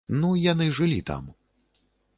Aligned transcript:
Ну, 0.21 0.29
яны 0.51 0.65
жылі 0.79 0.99
там. 1.11 1.23